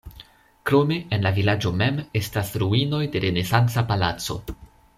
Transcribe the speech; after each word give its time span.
Krome 0.69 0.95
en 1.17 1.27
la 1.27 1.31
vilaĝo 1.35 1.73
mem 1.83 1.99
estas 2.21 2.51
ruinoj 2.65 3.03
de 3.17 3.23
renesanca 3.27 3.85
palaco. 3.93 4.41